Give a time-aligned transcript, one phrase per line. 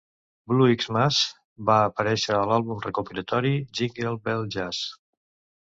[0.51, 1.19] "Blue Xmas"
[1.67, 4.85] va aparèixer a l'àlbum recopilatori "Jingle Bell Jazz".